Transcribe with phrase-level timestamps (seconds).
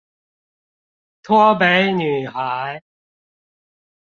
[1.21, 2.81] 脫北女孩